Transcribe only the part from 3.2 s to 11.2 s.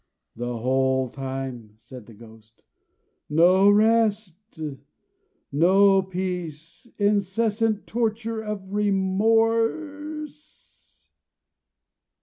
"No rest, no peace. Incessant torture of remorse."